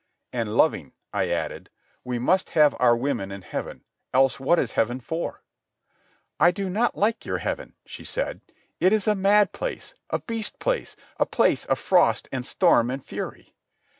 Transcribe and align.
"And 0.33 0.57
loving," 0.57 0.93
I 1.13 1.29
added. 1.29 1.69
"We 2.03 2.17
must 2.17 2.49
have 2.57 2.75
our 2.79 2.95
women 2.97 3.31
in 3.31 3.43
heaven, 3.43 3.83
else 4.15 4.39
what 4.39 4.57
is 4.57 4.71
heaven 4.71 4.99
for?" 4.99 5.43
"I 6.39 6.49
do 6.49 6.71
not 6.71 6.97
like 6.97 7.23
your 7.23 7.37
heaven," 7.37 7.75
she 7.85 8.03
said. 8.03 8.41
"It 8.79 8.93
is 8.93 9.07
a 9.07 9.13
mad 9.13 9.51
place, 9.51 9.93
a 10.09 10.17
beast 10.17 10.57
place, 10.57 10.95
a 11.19 11.27
place 11.27 11.65
of 11.65 11.77
frost 11.77 12.27
and 12.31 12.47
storm 12.47 12.89
and 12.89 13.05
fury." 13.05 13.53